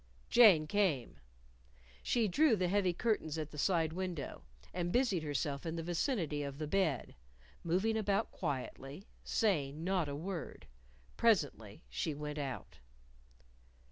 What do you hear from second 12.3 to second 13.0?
out.